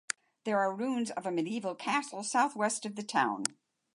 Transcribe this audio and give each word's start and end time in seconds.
There 0.45 0.57
are 0.59 0.73
ruins 0.75 1.11
of 1.11 1.27
a 1.27 1.31
medieval 1.31 1.75
castle 1.75 2.23
southeast 2.23 2.87
of 2.87 2.95
the 2.95 3.03
town. 3.03 3.43